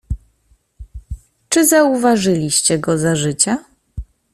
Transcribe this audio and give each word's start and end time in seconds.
"Czy 1.49 1.67
zauważyliście 1.67 2.79
go 2.79 2.97
za 2.97 3.15
życia?" 3.15 3.63